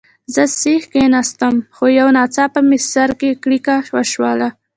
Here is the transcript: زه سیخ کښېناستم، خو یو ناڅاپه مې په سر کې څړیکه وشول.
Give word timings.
زه 0.33 0.43
سیخ 0.59 0.83
کښېناستم، 0.93 1.55
خو 1.75 1.85
یو 1.99 2.07
ناڅاپه 2.17 2.61
مې 2.69 2.77
په 2.83 2.87
سر 2.93 3.09
کې 3.19 3.29
څړیکه 3.41 3.75
وشول. 3.95 4.39